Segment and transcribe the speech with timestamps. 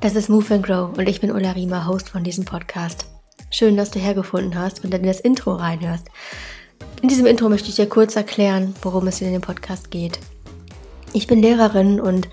[0.00, 3.04] Das ist Move and Grow und ich bin Ulla Riemer, Host von diesem Podcast.
[3.50, 6.08] Schön, dass du hergefunden hast und dann in das Intro reinhörst.
[7.02, 10.18] In diesem Intro möchte ich dir kurz erklären, worum es in dem Podcast geht.
[11.12, 12.30] Ich bin Lehrerin und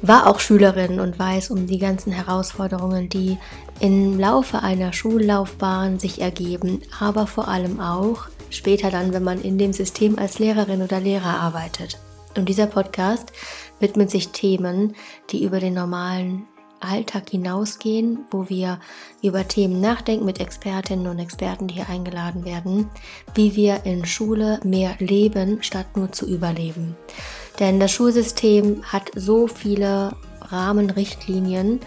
[0.00, 3.36] war auch Schülerin und weiß um die ganzen Herausforderungen, die
[3.80, 9.58] im Laufe einer Schullaufbahn sich ergeben, aber vor allem auch später dann, wenn man in
[9.58, 11.98] dem System als Lehrerin oder Lehrer arbeitet.
[12.36, 13.32] Und dieser Podcast
[13.80, 14.94] widmet sich Themen,
[15.30, 16.46] die über den normalen
[16.80, 18.78] Alltag hinausgehen, wo wir
[19.22, 22.90] über Themen nachdenken mit Expertinnen und Experten, die hier eingeladen werden,
[23.34, 26.96] wie wir in Schule mehr leben, statt nur zu überleben.
[27.58, 31.80] Denn das Schulsystem hat so viele Rahmenrichtlinien,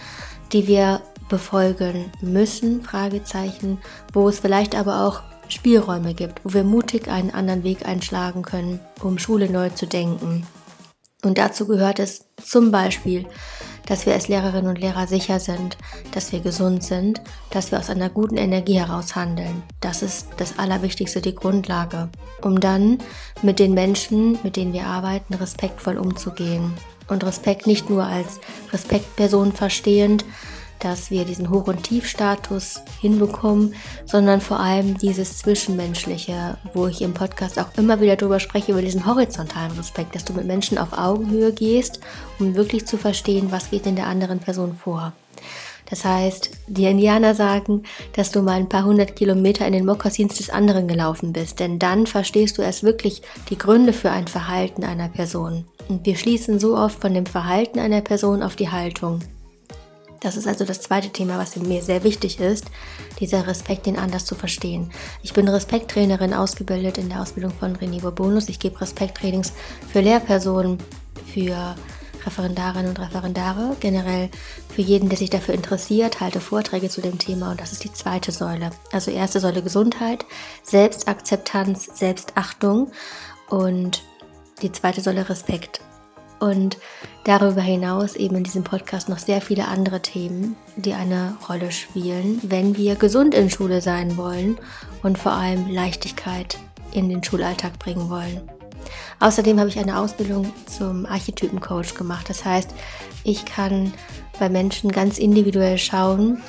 [0.51, 3.77] die wir befolgen müssen, Fragezeichen,
[4.13, 8.79] wo es vielleicht aber auch Spielräume gibt, wo wir mutig einen anderen Weg einschlagen können,
[9.01, 10.45] um Schule neu zu denken.
[11.23, 13.25] Und dazu gehört es zum Beispiel,
[13.85, 15.77] dass wir als Lehrerinnen und Lehrer sicher sind,
[16.11, 19.63] dass wir gesund sind, dass wir aus einer guten Energie heraus handeln.
[19.81, 22.09] Das ist das Allerwichtigste, die Grundlage,
[22.41, 22.99] um dann
[23.41, 26.73] mit den Menschen, mit denen wir arbeiten, respektvoll umzugehen.
[27.07, 28.39] Und Respekt nicht nur als
[28.71, 30.23] Respektperson verstehend,
[30.79, 37.13] dass wir diesen Hoch- und Tiefstatus hinbekommen, sondern vor allem dieses Zwischenmenschliche, wo ich im
[37.13, 40.93] Podcast auch immer wieder drüber spreche, über diesen horizontalen Respekt, dass du mit Menschen auf
[40.93, 41.99] Augenhöhe gehst,
[42.39, 45.13] um wirklich zu verstehen, was geht in der anderen Person vor.
[45.89, 50.35] Das heißt, die Indianer sagen, dass du mal ein paar hundert Kilometer in den Mokassins
[50.35, 54.83] des anderen gelaufen bist, denn dann verstehst du erst wirklich die Gründe für ein Verhalten
[54.83, 55.65] einer Person.
[55.87, 59.21] Und wir schließen so oft von dem Verhalten einer Person auf die Haltung.
[60.19, 62.65] Das ist also das zweite Thema, was mir sehr wichtig ist,
[63.19, 64.91] dieser Respekt, den anders zu verstehen.
[65.23, 68.49] Ich bin Respekttrainerin ausgebildet in der Ausbildung von René Bonus.
[68.49, 69.53] Ich gebe Respekttrainings
[69.91, 70.77] für Lehrpersonen,
[71.33, 71.75] für
[72.25, 74.29] Referendarinnen und Referendare, generell
[74.73, 77.93] für jeden, der sich dafür interessiert, halte Vorträge zu dem Thema und das ist die
[77.93, 78.71] zweite Säule.
[78.91, 80.25] Also erste Säule Gesundheit,
[80.63, 82.91] Selbstakzeptanz, Selbstachtung
[83.49, 84.03] und
[84.61, 85.79] die zweite Säule Respekt
[86.39, 86.77] und
[87.23, 92.39] darüber hinaus eben in diesem Podcast noch sehr viele andere Themen, die eine Rolle spielen,
[92.43, 94.57] wenn wir gesund in Schule sein wollen
[95.03, 96.57] und vor allem Leichtigkeit
[96.91, 98.41] in den Schulalltag bringen wollen.
[99.19, 102.29] Außerdem habe ich eine Ausbildung zum Archetypencoach gemacht.
[102.29, 102.73] Das heißt,
[103.23, 103.93] ich kann
[104.39, 106.41] bei Menschen ganz individuell schauen,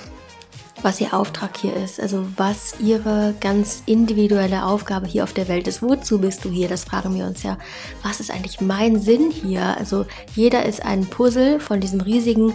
[0.83, 5.69] was ihr Auftrag hier ist, also was ihre ganz individuelle Aufgabe hier auf der Welt
[5.69, 5.83] ist.
[5.83, 6.69] Wozu bist du hier?
[6.69, 7.59] Das fragen wir uns ja.
[8.03, 9.77] Was ist eigentlich mein Sinn hier?
[9.79, 12.53] Also jeder ist ein Puzzle von diesem riesigen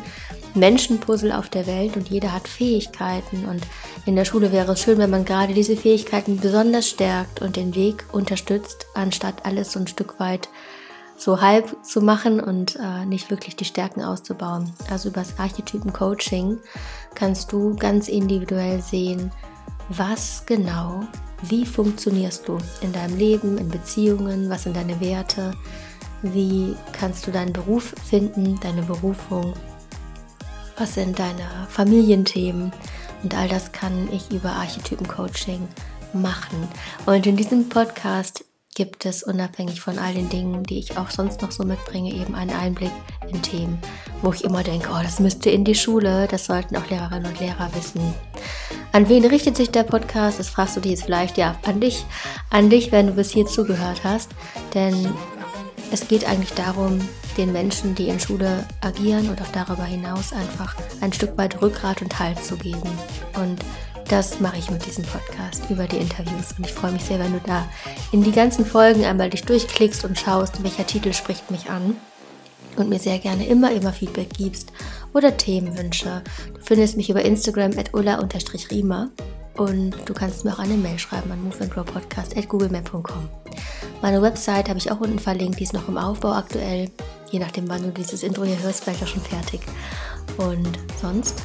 [0.55, 3.61] Menschenpuzzle auf der Welt und jeder hat Fähigkeiten und
[4.05, 7.75] in der Schule wäre es schön, wenn man gerade diese Fähigkeiten besonders stärkt und den
[7.75, 10.47] Weg unterstützt, anstatt alles so ein Stück weit
[11.17, 14.71] so halb zu machen und äh, nicht wirklich die Stärken auszubauen.
[14.89, 16.59] Also über das Archetypen-Coaching
[17.13, 19.31] kannst du ganz individuell sehen,
[19.89, 21.03] was genau,
[21.43, 25.53] wie funktionierst du in deinem Leben, in Beziehungen, was sind deine Werte,
[26.21, 29.53] wie kannst du deinen Beruf finden, deine Berufung,
[30.77, 32.71] was sind deine Familienthemen
[33.23, 35.67] und all das kann ich über Archetypen-Coaching
[36.13, 36.67] machen.
[37.05, 41.41] Und in diesem Podcast gibt es unabhängig von all den Dingen, die ich auch sonst
[41.41, 42.91] noch so mitbringe, eben einen Einblick
[43.27, 43.79] in Themen,
[44.21, 47.39] wo ich immer denke, oh, das müsste in die Schule, das sollten auch Lehrerinnen und
[47.39, 48.01] Lehrer wissen.
[48.91, 50.39] An wen richtet sich der Podcast?
[50.39, 52.05] Das fragst du dich jetzt vielleicht, ja, an dich,
[52.49, 54.31] an dich, wenn du bis hier zugehört hast,
[54.73, 55.09] denn
[55.91, 56.99] es geht eigentlich darum,
[57.37, 62.01] den Menschen, die in Schule agieren und auch darüber hinaus einfach ein Stück weit Rückgrat
[62.01, 62.89] und Halt zu geben.
[63.35, 63.59] Und
[64.07, 67.33] das mache ich mit diesem Podcast über die Interviews und ich freue mich sehr, wenn
[67.33, 67.67] du da
[68.11, 71.95] in die ganzen Folgen einmal dich durchklickst und schaust, welcher Titel spricht mich an
[72.75, 74.71] und mir sehr gerne immer, immer Feedback gibst
[75.13, 76.21] oder Themenwünsche.
[76.53, 79.09] Du findest mich über Instagram at ulla-riemer
[79.57, 83.29] und du kannst mir auch eine Mail schreiben an moveandgrowpodcast.googlemail.com.
[84.01, 86.91] Meine Website habe ich auch unten verlinkt, die ist noch im Aufbau aktuell.
[87.31, 89.61] Je nachdem, wann du dieses Intro hier hörst, vielleicht auch schon fertig.
[90.37, 91.41] Und sonst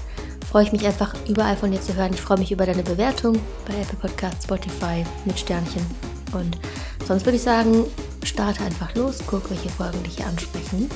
[0.51, 2.13] freue ich mich einfach überall von dir zu hören.
[2.13, 5.87] Ich freue mich über deine Bewertung bei Apple Podcasts, Spotify mit Sternchen.
[6.33, 6.59] Und
[7.07, 7.85] sonst würde ich sagen,
[8.25, 10.91] starte einfach los, guck, welche Folgen dich hier ansprechen.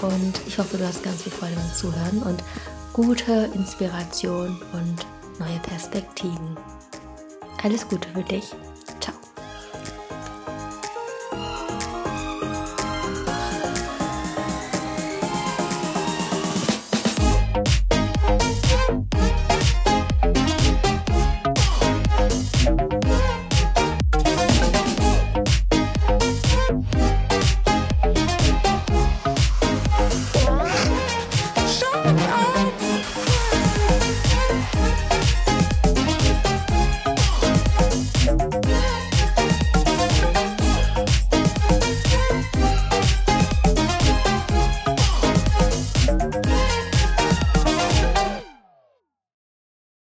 [0.00, 2.42] Und ich hoffe, du hast ganz viel Freude beim Zuhören und
[2.94, 5.06] gute Inspiration und
[5.38, 6.56] neue Perspektiven.
[7.62, 8.54] Alles Gute für dich.